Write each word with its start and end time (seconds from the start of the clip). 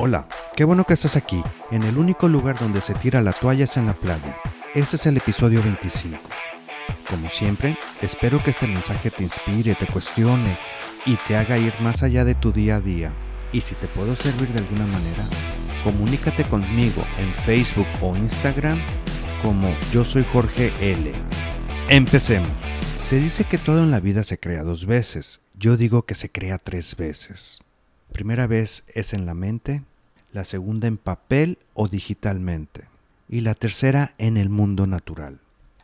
Hola, 0.00 0.28
qué 0.54 0.62
bueno 0.62 0.84
que 0.84 0.92
estás 0.94 1.16
aquí, 1.16 1.42
en 1.72 1.82
el 1.82 1.98
único 1.98 2.28
lugar 2.28 2.56
donde 2.56 2.80
se 2.80 2.94
tira 2.94 3.20
la 3.20 3.32
toalla 3.32 3.64
es 3.64 3.76
en 3.76 3.86
la 3.86 3.94
playa. 3.94 4.38
Este 4.72 4.94
es 4.94 5.06
el 5.06 5.16
episodio 5.16 5.60
25. 5.60 6.16
Como 7.10 7.28
siempre, 7.28 7.76
espero 8.00 8.40
que 8.40 8.50
este 8.50 8.68
mensaje 8.68 9.10
te 9.10 9.24
inspire, 9.24 9.74
te 9.74 9.86
cuestione 9.86 10.56
y 11.04 11.16
te 11.26 11.36
haga 11.36 11.58
ir 11.58 11.72
más 11.82 12.04
allá 12.04 12.24
de 12.24 12.36
tu 12.36 12.52
día 12.52 12.76
a 12.76 12.80
día. 12.80 13.12
Y 13.52 13.60
si 13.60 13.74
te 13.74 13.88
puedo 13.88 14.14
servir 14.14 14.52
de 14.52 14.60
alguna 14.60 14.86
manera, 14.86 15.24
comunícate 15.82 16.44
conmigo 16.44 17.02
en 17.18 17.32
Facebook 17.42 17.88
o 18.00 18.16
Instagram 18.16 18.78
como 19.42 19.68
yo 19.92 20.04
soy 20.04 20.24
Jorge 20.32 20.72
L. 20.80 21.10
Empecemos. 21.88 22.52
Se 23.04 23.18
dice 23.18 23.42
que 23.42 23.58
todo 23.58 23.82
en 23.82 23.90
la 23.90 23.98
vida 23.98 24.22
se 24.22 24.38
crea 24.38 24.62
dos 24.62 24.86
veces. 24.86 25.40
Yo 25.54 25.76
digo 25.76 26.02
que 26.02 26.14
se 26.14 26.30
crea 26.30 26.58
tres 26.58 26.94
veces. 26.94 27.62
Primera 28.12 28.46
vez 28.46 28.84
es 28.88 29.12
en 29.12 29.26
la 29.26 29.34
mente, 29.34 29.84
la 30.32 30.44
segunda 30.44 30.88
en 30.88 30.96
papel 30.96 31.58
o 31.74 31.88
digitalmente 31.88 32.84
y 33.28 33.40
la 33.40 33.54
tercera 33.54 34.14
en 34.18 34.36
el 34.36 34.48
mundo 34.48 34.86
natural. 34.86 35.40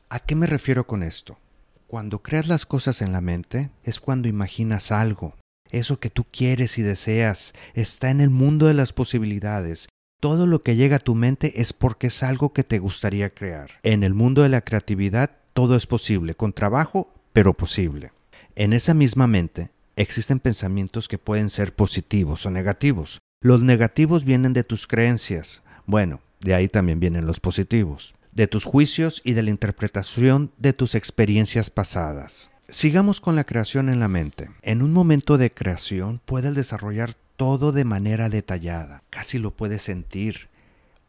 ¿A 0.09 0.21
qué 0.21 0.35
me 0.35 0.47
refiero 0.47 0.87
con 0.87 1.03
esto? 1.03 1.39
Cuando 1.87 2.21
creas 2.21 2.47
las 2.47 2.67
cosas 2.67 3.03
en 3.03 3.13
la 3.13 3.21
mente 3.21 3.71
es 3.85 4.01
cuando 4.01 4.29
imaginas 4.29 4.93
algo. 4.93 5.35
Eso 5.71 5.99
que 5.99 6.11
tú 6.11 6.25
quieres 6.31 6.79
y 6.79 6.83
deseas 6.83 7.53
está 7.75 8.11
en 8.11 8.21
el 8.21 8.31
mundo 8.31 8.67
de 8.67 8.75
las 8.75 8.93
posibilidades. 8.93 9.89
Todo 10.21 10.47
lo 10.47 10.63
que 10.63 10.77
llega 10.77 10.97
a 10.97 11.01
tu 11.01 11.15
mente 11.15 11.61
es 11.61 11.73
porque 11.73 12.07
es 12.07 12.23
algo 12.23 12.53
que 12.53 12.65
te 12.65 12.79
gustaría 12.79 13.31
crear. 13.31 13.71
En 13.83 14.05
el 14.05 14.15
mundo 14.15 14.43
de 14.43 14.49
la 14.49 14.63
creatividad 14.63 15.31
todo 15.53 15.77
es 15.77 15.87
posible, 15.87 16.35
con 16.35 16.53
trabajo, 16.53 17.13
pero 17.33 17.55
posible. 17.55 18.13
En 18.57 18.73
esa 18.73 18.95
misma 18.95 19.27
mente 19.27 19.71
existen 19.97 20.41
pensamientos 20.41 21.09
que 21.09 21.19
pueden 21.19 21.51
ser 21.51 21.75
positivos 21.75 22.47
o 22.47 22.51
negativos. 22.51 23.21
Los 23.45 23.61
negativos 23.61 24.25
vienen 24.25 24.55
de 24.55 24.65
tus 24.65 24.87
creencias. 24.87 25.63
Bueno, 25.85 26.23
de 26.41 26.55
ahí 26.55 26.67
también 26.67 26.99
vienen 26.99 27.27
los 27.27 27.41
positivos. 27.41 28.15
De 28.33 28.47
tus 28.47 28.65
juicios 28.65 29.21
y 29.23 29.35
de 29.35 29.43
la 29.43 29.51
interpretación 29.51 30.51
de 30.57 30.73
tus 30.73 30.95
experiencias 30.95 31.69
pasadas. 31.69 32.49
Sigamos 32.71 33.21
con 33.21 33.37
la 33.37 33.45
creación 33.45 33.91
en 33.91 34.01
la 34.01 34.09
mente. 34.09 34.49
En 34.63 34.81
un 34.81 34.95
momento 34.95 35.37
de 35.37 35.51
creación 35.51 36.23
puedes 36.25 36.55
desarrollar 36.55 37.19
todo 37.37 37.71
de 37.71 37.85
manera 37.85 38.31
detallada. 38.31 39.03
Casi 39.11 39.39
lo 39.39 39.51
puedes 39.51 39.83
sentir 39.83 40.49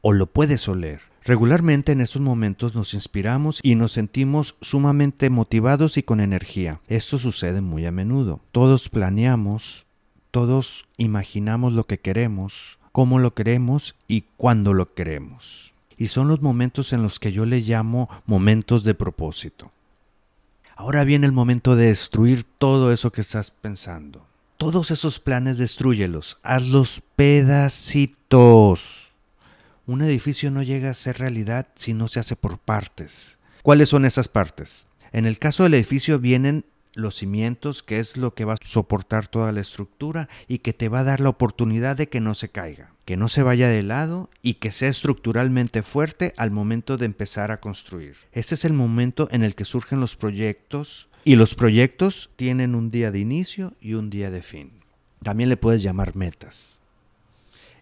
o 0.01 0.11
lo 0.11 0.25
puedes 0.25 0.67
oler. 0.67 0.99
Regularmente 1.23 1.93
en 1.93 2.01
estos 2.01 2.21
momentos 2.21 2.75
nos 2.75 2.93
inspiramos 2.93 3.61
y 3.63 3.75
nos 3.75 3.93
sentimos 3.93 4.57
sumamente 4.59 5.29
motivados 5.29 5.95
y 5.95 6.03
con 6.03 6.19
energía. 6.19 6.81
Esto 6.89 7.17
sucede 7.17 7.61
muy 7.61 7.85
a 7.85 7.91
menudo. 7.91 8.41
Todos 8.51 8.89
planeamos, 8.89 9.84
todos 10.36 10.86
imaginamos 10.97 11.72
lo 11.72 11.88
que 11.88 12.02
queremos, 12.02 12.78
cómo 12.91 13.19
lo 13.19 13.33
queremos 13.33 13.95
y 14.09 14.25
cuándo 14.36 14.73
lo 14.73 14.94
queremos. 14.94 15.73
Y 15.97 16.08
son 16.08 16.28
los 16.28 16.41
momentos 16.41 16.91
en 16.91 17.03
los 17.03 17.19
que 17.19 17.31
yo 17.31 17.45
le 17.45 17.61
llamo 17.61 18.09
momentos 18.25 18.83
de 18.83 18.95
propósito. 18.95 19.72
Ahora 20.75 21.06
viene 21.06 21.25
el 21.25 21.31
momento 21.31 21.78
de 21.78 21.86
destruir 21.86 22.44
todo 22.44 22.91
eso 22.91 23.13
que 23.13 23.22
estás 23.22 23.52
pensando. 23.52 24.25
Todos 24.58 24.91
esos 24.91 25.22
planes 25.22 25.58
destruyelos, 25.58 26.38
hazlos 26.44 27.02
pedacitos 27.16 29.06
un 29.88 30.02
edificio 30.02 30.52
no 30.52 30.63
llega 30.63 30.89
a 30.89 30.95
ser 30.95 31.19
realidad 31.19 31.67
si 31.75 31.94
no 31.94 32.09
se 32.09 32.19
hace 32.19 32.36
por 32.36 32.58
partes. 32.58 33.38
¿Cuáles 33.61 33.88
son 33.88 34.03
esas 34.03 34.28
partes? 34.28 34.88
En 35.13 35.25
el 35.25 35.39
caso 35.39 35.63
del 35.63 35.75
edificio 35.75 36.19
vienen 36.19 36.66
los 36.95 37.15
cimientos, 37.15 37.83
que 37.83 37.99
es 37.99 38.17
lo 38.17 38.33
que 38.33 38.45
va 38.45 38.53
a 38.53 38.57
soportar 38.61 39.27
toda 39.27 39.51
la 39.51 39.61
estructura 39.61 40.27
y 40.47 40.59
que 40.59 40.73
te 40.73 40.89
va 40.89 40.99
a 40.99 41.03
dar 41.03 41.19
la 41.19 41.29
oportunidad 41.29 41.97
de 41.97 42.09
que 42.09 42.21
no 42.21 42.33
se 42.33 42.49
caiga, 42.49 42.93
que 43.05 43.17
no 43.17 43.27
se 43.27 43.43
vaya 43.43 43.69
de 43.69 43.83
lado 43.83 44.29
y 44.41 44.55
que 44.55 44.71
sea 44.71 44.89
estructuralmente 44.89 45.83
fuerte 45.83 46.33
al 46.38 46.51
momento 46.51 46.97
de 46.97 47.05
empezar 47.05 47.51
a 47.51 47.59
construir. 47.59 48.16
Este 48.31 48.55
es 48.55 48.66
el 48.66 48.73
momento 48.73 49.27
en 49.31 49.43
el 49.43 49.55
que 49.55 49.66
surgen 49.66 49.99
los 49.99 50.16
proyectos 50.16 51.09
y 51.23 51.35
los 51.35 51.56
proyectos 51.56 52.29
tienen 52.35 52.75
un 52.75 52.91
día 52.91 53.12
de 53.12 53.19
inicio 53.19 53.73
y 53.81 53.94
un 53.94 54.09
día 54.09 54.31
de 54.31 54.41
fin. 54.41 54.72
También 55.23 55.50
le 55.50 55.57
puedes 55.57 55.81
llamar 55.81 56.16
metas. 56.16 56.81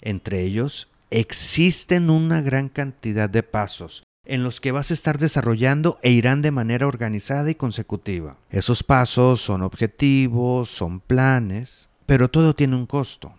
Entre 0.02 0.42
ellos 0.42 0.90
existen 1.10 2.10
una 2.10 2.42
gran 2.42 2.70
cantidad 2.70 3.30
de 3.30 3.44
pasos 3.44 4.04
en 4.26 4.44
los 4.44 4.62
que 4.62 4.72
vas 4.72 4.92
a 4.92 4.94
estar 4.94 5.18
desarrollando 5.18 6.00
e 6.02 6.12
irán 6.12 6.42
de 6.42 6.52
manera 6.52 6.88
organizada 6.88 7.50
y 7.50 7.56
consecutiva. 7.56 8.38
Esos 8.50 8.84
pasos 8.84 9.42
son 9.42 9.62
objetivos, 9.62 10.70
son 10.70 11.00
planes, 11.00 11.90
pero 12.06 12.30
todo 12.30 12.56
tiene 12.56 12.76
un 12.76 12.86
costo. 12.86 13.34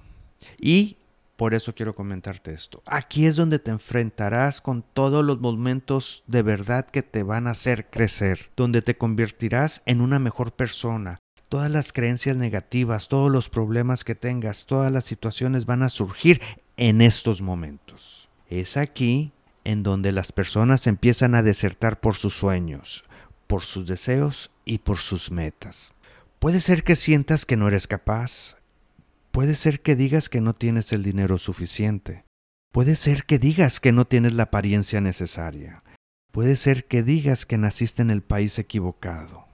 Y 0.58 0.96
por 1.36 1.54
eso 1.54 1.74
quiero 1.74 1.94
comentarte 1.94 2.52
esto. 2.52 2.82
Aquí 2.86 3.26
es 3.26 3.36
donde 3.36 3.58
te 3.58 3.70
enfrentarás 3.70 4.60
con 4.60 4.82
todos 4.82 5.24
los 5.24 5.40
momentos 5.40 6.22
de 6.26 6.42
verdad 6.42 6.86
que 6.86 7.02
te 7.02 7.22
van 7.22 7.46
a 7.46 7.52
hacer 7.52 7.90
crecer, 7.90 8.50
donde 8.56 8.82
te 8.82 8.96
convertirás 8.96 9.82
en 9.86 10.00
una 10.00 10.18
mejor 10.18 10.52
persona. 10.52 11.18
Todas 11.48 11.70
las 11.70 11.92
creencias 11.92 12.36
negativas, 12.36 13.08
todos 13.08 13.30
los 13.30 13.48
problemas 13.48 14.04
que 14.04 14.14
tengas, 14.14 14.66
todas 14.66 14.92
las 14.92 15.04
situaciones 15.04 15.66
van 15.66 15.82
a 15.82 15.88
surgir 15.88 16.40
en 16.76 17.00
estos 17.00 17.42
momentos. 17.42 18.28
Es 18.48 18.76
aquí 18.76 19.32
en 19.64 19.82
donde 19.82 20.12
las 20.12 20.32
personas 20.32 20.86
empiezan 20.86 21.34
a 21.34 21.42
desertar 21.42 22.00
por 22.00 22.14
sus 22.14 22.34
sueños, 22.34 23.04
por 23.46 23.62
sus 23.62 23.86
deseos 23.86 24.50
y 24.64 24.78
por 24.78 24.98
sus 24.98 25.30
metas. 25.30 25.92
Puede 26.38 26.60
ser 26.60 26.84
que 26.84 26.96
sientas 26.96 27.46
que 27.46 27.56
no 27.56 27.68
eres 27.68 27.86
capaz, 27.86 28.56
puede 29.30 29.54
ser 29.54 29.80
que 29.80 29.96
digas 29.96 30.28
que 30.28 30.40
no 30.40 30.54
tienes 30.54 30.92
el 30.92 31.02
dinero 31.02 31.38
suficiente, 31.38 32.24
puede 32.72 32.96
ser 32.96 33.24
que 33.24 33.38
digas 33.38 33.80
que 33.80 33.92
no 33.92 34.04
tienes 34.04 34.34
la 34.34 34.44
apariencia 34.44 35.00
necesaria, 35.00 35.82
puede 36.30 36.56
ser 36.56 36.86
que 36.86 37.02
digas 37.02 37.46
que 37.46 37.58
naciste 37.58 38.02
en 38.02 38.10
el 38.10 38.22
país 38.22 38.58
equivocado. 38.58 39.46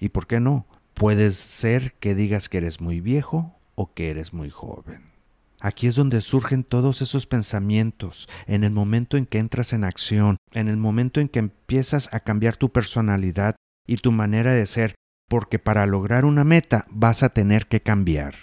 ¿Y 0.00 0.10
por 0.10 0.26
qué 0.26 0.40
no? 0.40 0.66
Puede 0.94 1.30
ser 1.32 1.94
que 1.94 2.14
digas 2.14 2.48
que 2.48 2.58
eres 2.58 2.80
muy 2.80 3.00
viejo 3.00 3.54
o 3.74 3.92
que 3.94 4.10
eres 4.10 4.32
muy 4.32 4.50
joven. 4.50 5.17
Aquí 5.60 5.88
es 5.88 5.96
donde 5.96 6.20
surgen 6.20 6.62
todos 6.62 7.02
esos 7.02 7.26
pensamientos, 7.26 8.28
en 8.46 8.62
el 8.62 8.70
momento 8.70 9.16
en 9.16 9.26
que 9.26 9.38
entras 9.38 9.72
en 9.72 9.82
acción, 9.82 10.36
en 10.52 10.68
el 10.68 10.76
momento 10.76 11.20
en 11.20 11.28
que 11.28 11.40
empiezas 11.40 12.12
a 12.12 12.20
cambiar 12.20 12.56
tu 12.56 12.70
personalidad 12.70 13.56
y 13.86 13.96
tu 13.96 14.12
manera 14.12 14.52
de 14.52 14.66
ser, 14.66 14.94
porque 15.28 15.58
para 15.58 15.86
lograr 15.86 16.24
una 16.24 16.44
meta 16.44 16.86
vas 16.90 17.22
a 17.22 17.30
tener 17.30 17.66
que 17.66 17.80
cambiar. 17.80 18.34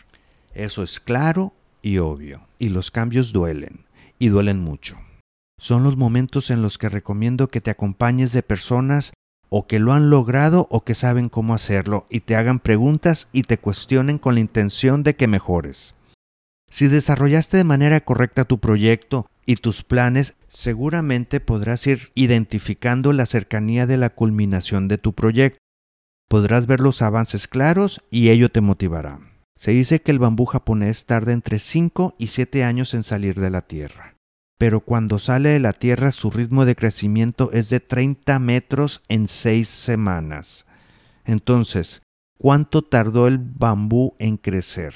Eso 0.53 0.83
es 0.83 0.99
claro 0.99 1.53
y 1.81 1.99
obvio, 1.99 2.47
y 2.59 2.69
los 2.69 2.91
cambios 2.91 3.31
duelen, 3.31 3.85
y 4.19 4.27
duelen 4.27 4.59
mucho. 4.59 4.97
Son 5.57 5.83
los 5.83 5.95
momentos 5.95 6.49
en 6.49 6.61
los 6.61 6.77
que 6.77 6.89
recomiendo 6.89 7.47
que 7.47 7.61
te 7.61 7.71
acompañes 7.71 8.33
de 8.33 8.43
personas 8.43 9.13
o 9.49 9.67
que 9.67 9.79
lo 9.79 9.93
han 9.93 10.09
logrado 10.09 10.67
o 10.69 10.83
que 10.83 10.95
saben 10.95 11.29
cómo 11.29 11.53
hacerlo 11.53 12.07
y 12.09 12.21
te 12.21 12.35
hagan 12.35 12.59
preguntas 12.59 13.29
y 13.31 13.43
te 13.43 13.57
cuestionen 13.57 14.17
con 14.17 14.33
la 14.33 14.41
intención 14.41 15.01
de 15.03 15.15
que 15.15 15.27
mejores. 15.27 15.95
Si 16.75 16.89
desarrollaste 16.89 17.55
de 17.55 17.63
manera 17.63 18.01
correcta 18.01 18.43
tu 18.43 18.59
proyecto 18.59 19.27
y 19.45 19.55
tus 19.55 19.83
planes, 19.83 20.35
seguramente 20.49 21.39
podrás 21.39 21.87
ir 21.87 22.11
identificando 22.15 23.13
la 23.13 23.25
cercanía 23.25 23.87
de 23.87 23.95
la 23.95 24.09
culminación 24.09 24.89
de 24.89 24.97
tu 24.97 25.13
proyecto. 25.13 25.57
Podrás 26.27 26.67
ver 26.67 26.81
los 26.81 27.01
avances 27.01 27.47
claros 27.47 28.03
y 28.11 28.27
ello 28.27 28.51
te 28.51 28.59
motivará. 28.59 29.21
Se 29.55 29.71
dice 29.71 30.01
que 30.01 30.11
el 30.11 30.19
bambú 30.19 30.43
japonés 30.43 31.05
tarda 31.05 31.31
entre 31.31 31.59
5 31.59 32.15
y 32.17 32.27
7 32.27 32.65
años 32.65 32.93
en 32.93 33.03
salir 33.03 33.39
de 33.39 33.51
la 33.51 33.61
tierra. 33.61 34.17
Pero 34.57 34.81
cuando 34.81 35.17
sale 35.17 35.51
de 35.51 35.61
la 35.61 35.71
tierra 35.71 36.11
su 36.11 36.29
ritmo 36.29 36.65
de 36.65 36.75
crecimiento 36.75 37.51
es 37.53 37.69
de 37.69 37.79
30 37.79 38.37
metros 38.39 39.01
en 39.07 39.29
6 39.29 39.65
semanas. 39.65 40.65
Entonces, 41.23 42.01
¿cuánto 42.37 42.81
tardó 42.81 43.27
el 43.27 43.37
bambú 43.37 44.13
en 44.19 44.35
crecer? 44.35 44.93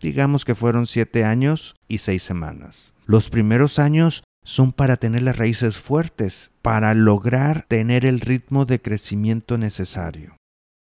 Digamos 0.00 0.44
que 0.44 0.54
fueron 0.54 0.86
siete 0.86 1.24
años 1.24 1.74
y 1.88 1.98
seis 1.98 2.22
semanas. 2.22 2.94
Los 3.06 3.30
primeros 3.30 3.78
años 3.78 4.22
son 4.44 4.72
para 4.72 4.96
tener 4.96 5.22
las 5.22 5.36
raíces 5.36 5.78
fuertes, 5.78 6.50
para 6.62 6.94
lograr 6.94 7.66
tener 7.68 8.06
el 8.06 8.20
ritmo 8.20 8.64
de 8.64 8.80
crecimiento 8.80 9.58
necesario. 9.58 10.36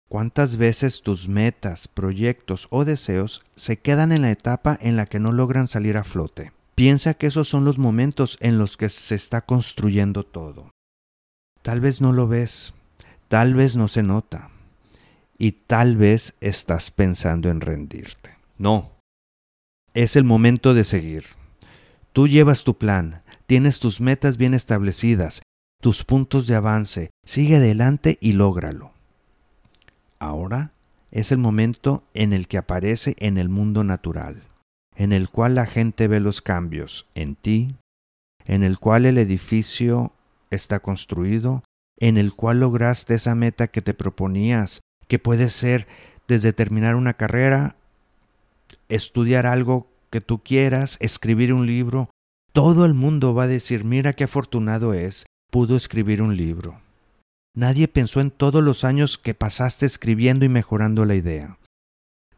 ¿Cuántas 0.09 0.57
veces 0.57 1.03
tus 1.03 1.29
metas, 1.29 1.87
proyectos 1.87 2.67
o 2.71 2.85
deseos 2.85 3.45
se 3.55 3.79
quedan 3.79 4.13
en 4.13 4.23
la 4.23 4.31
etapa 4.31 4.79
en 4.81 4.97
la 4.97 5.07
que 5.07 5.21
no 5.21 5.31
logran 5.31 5.69
salir 5.69 5.97
a 5.97 6.05
flote? 6.05 6.53
Piensa 6.75 7.15
que 7.15 7.27
esos 7.27 7.49
son 7.49 7.65
los 7.65 7.79
momentos 7.79 8.39
en 8.41 8.59
los 8.59 8.77
que 8.77 8.89
se 8.89 9.15
está 9.15 9.43
construyendo 9.43 10.25
todo. 10.25 10.71
Tal 11.63 11.81
vez 11.81 12.01
no 12.01 12.13
lo 12.13 12.27
ves, 12.27 12.75
tal 13.29 13.55
vez 13.55 13.77
no 13.77 13.87
se 13.87 14.03
nota, 14.03 14.51
y 15.39 15.53
tal 15.53 15.97
vez 15.97 16.35
estás 16.41 16.91
pensando 16.91 17.51
en 17.51 17.61
rendirte. 17.61 18.37
No, 18.59 18.93
es 19.95 20.17
el 20.17 20.25
momento 20.25 20.75
de 20.75 20.85
seguir. 20.85 21.25
Tú 22.13 22.29
llevas 22.29 22.65
tu 22.65 22.79
plan, 22.79 23.23
tienes 23.47 23.81
tus 23.81 24.01
metas 24.01 24.37
bien 24.37 24.55
establecidas, 24.55 25.43
tus 25.81 26.05
puntos 26.05 26.47
de 26.47 26.55
avance, 26.55 27.11
sigue 27.25 27.57
adelante 27.57 28.19
y 28.21 28.33
lógralo. 28.33 28.93
Ahora 30.19 30.73
es 31.11 31.33
el 31.33 31.39
momento 31.39 32.05
en 32.15 32.33
el 32.33 32.47
que 32.47 32.59
aparece 32.59 33.17
en 33.19 33.39
el 33.39 33.49
mundo 33.49 33.85
natural. 33.85 34.45
en 35.01 35.13
el 35.13 35.31
cual 35.31 35.55
la 35.55 35.65
gente 35.65 36.09
ve 36.09 36.21
los 36.21 36.43
cambios 36.43 37.07
en 37.15 37.35
ti, 37.35 37.75
en 38.45 38.63
el 38.63 38.79
cual 38.79 39.07
el 39.07 39.17
edificio 39.17 40.13
está 40.51 40.81
construido, 40.81 41.65
en 41.99 42.19
el 42.19 42.35
cual 42.35 42.61
lograste 42.61 43.15
esa 43.15 43.35
meta 43.35 43.69
que 43.69 43.81
te 43.81 43.95
proponías, 43.95 44.83
que 45.09 45.19
puede 45.19 45.49
ser 45.49 45.89
desde 46.29 46.53
terminar 46.53 46.97
una 46.97 47.15
carrera, 47.15 47.77
estudiar 48.91 49.47
algo 49.47 49.89
que 50.11 50.21
tú 50.21 50.43
quieras, 50.43 50.97
escribir 51.01 51.53
un 51.53 51.67
libro, 51.67 52.11
todo 52.53 52.85
el 52.85 52.95
mundo 52.95 53.35
va 53.35 53.45
a 53.45 53.49
decir, 53.49 53.85
mira 53.85 54.13
qué 54.13 54.25
afortunado 54.25 54.93
es, 54.93 55.27
pudo 55.51 55.77
escribir 55.77 56.21
un 56.21 56.37
libro. 56.37 56.81
Nadie 57.55 57.89
pensó 57.89 58.21
en 58.21 58.31
todos 58.31 58.63
los 58.63 58.85
años 58.85 59.19
que 59.19 59.35
pasaste 59.35 59.87
escribiendo 59.87 60.45
y 60.45 60.49
mejorando 60.49 61.05
la 61.05 61.15
idea. 61.15 61.59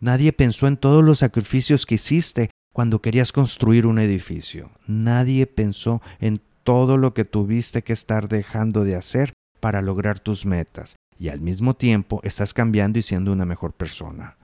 Nadie 0.00 0.32
pensó 0.32 0.66
en 0.66 0.76
todos 0.76 1.04
los 1.04 1.18
sacrificios 1.18 1.86
que 1.86 1.94
hiciste 1.96 2.50
cuando 2.72 3.00
querías 3.00 3.32
construir 3.32 3.86
un 3.86 3.98
edificio. 3.98 4.70
Nadie 4.86 5.46
pensó 5.46 6.02
en 6.18 6.40
todo 6.64 6.96
lo 6.96 7.14
que 7.14 7.24
tuviste 7.24 7.82
que 7.82 7.92
estar 7.92 8.28
dejando 8.28 8.84
de 8.84 8.96
hacer 8.96 9.32
para 9.60 9.82
lograr 9.82 10.18
tus 10.18 10.46
metas 10.46 10.96
y 11.18 11.28
al 11.28 11.40
mismo 11.40 11.74
tiempo 11.74 12.20
estás 12.24 12.52
cambiando 12.52 12.98
y 12.98 13.02
siendo 13.02 13.32
una 13.32 13.44
mejor 13.44 13.72
persona. 13.72 14.38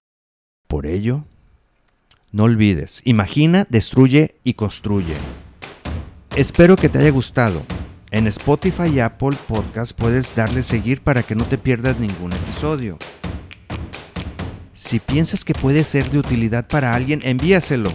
Por 0.69 0.87
ello, 0.87 1.25
no 2.31 2.45
olvides, 2.45 3.01
imagina, 3.05 3.67
destruye 3.71 4.37
y 4.45 4.55
construye. 4.55 5.15
Espero 6.37 6.77
que 6.77 6.89
te 6.89 6.99
haya 6.99 7.11
gustado. 7.11 7.63
En 8.11 8.27
Spotify 8.27 8.89
y 8.95 9.01
Apple 9.01 9.37
Podcast 9.47 9.93
puedes 9.93 10.35
darle 10.35 10.63
seguir 10.63 11.01
para 11.01 11.23
que 11.23 11.35
no 11.35 11.45
te 11.45 11.59
pierdas 11.59 11.99
ningún 11.99 12.33
episodio. 12.33 12.99
Si 14.73 15.01
piensas 15.01 15.45
que 15.45 15.55
puede 15.55 15.85
ser 15.85 16.11
de 16.11 16.19
utilidad 16.19 16.67
para 16.69 16.95
alguien, 16.95 17.21
envíaselo. 17.25 17.93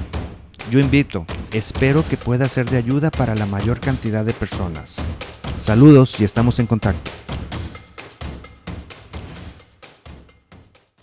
Yo 0.70 0.80
invito, 0.80 1.26
espero 1.52 2.04
que 2.08 2.18
pueda 2.18 2.50
ser 2.50 2.70
de 2.70 2.78
ayuda 2.78 3.12
para 3.12 3.36
la 3.36 3.46
mayor 3.46 3.80
cantidad 3.80 4.26
de 4.26 4.34
personas. 4.34 4.98
Saludos 5.58 6.20
y 6.20 6.24
estamos 6.24 6.60
en 6.60 6.68
contacto. 6.68 7.23